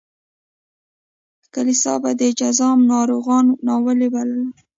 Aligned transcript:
کلیسا 1.53 1.93
به 2.03 2.11
د 2.19 2.21
جذام 2.39 2.79
ناروغان 2.91 3.45
ناولي 3.65 4.07
بلل. 4.13 4.41